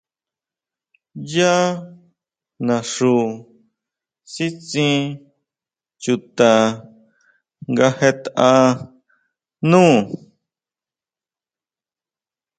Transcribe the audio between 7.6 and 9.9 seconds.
nga jetʼa nú.